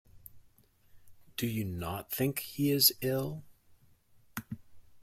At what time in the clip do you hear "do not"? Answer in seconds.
1.63-2.11